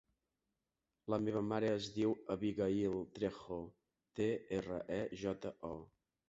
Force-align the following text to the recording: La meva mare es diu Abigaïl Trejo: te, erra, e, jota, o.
La 1.13 1.17
meva 1.25 1.43
mare 1.49 1.69
es 1.73 1.89
diu 1.97 2.15
Abigaïl 2.35 2.97
Trejo: 3.19 3.59
te, 4.21 4.29
erra, 4.61 4.81
e, 4.99 4.99
jota, 5.27 5.55
o. 5.73 5.77